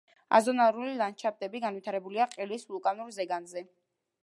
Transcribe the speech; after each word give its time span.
აზონალური 0.35 0.93
ლანდშაფტები 1.01 1.61
განვითარებულია 1.67 2.27
ყელის 2.33 2.67
ვულკანურ 2.73 3.15
ზეგანზე. 3.21 3.67